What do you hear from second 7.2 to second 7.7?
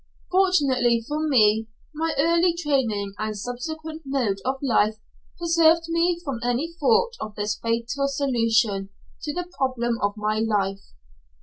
of this